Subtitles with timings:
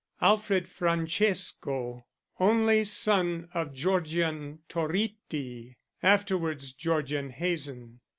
[0.19, 2.07] _Alfred Francesco,
[2.39, 7.99] only son of Georgian Toritti afterwards Georgian Hazen.